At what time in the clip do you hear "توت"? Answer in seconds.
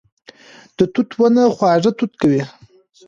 0.93-1.09, 1.97-2.13